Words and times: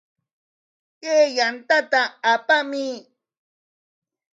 Chay 1.01 1.23
yantata 1.37 2.01
apakuy. 2.33 2.89